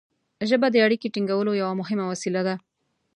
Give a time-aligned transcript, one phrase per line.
[0.49, 2.55] ژبه د اړیکې ټینګولو یوه مهمه وسیله ده.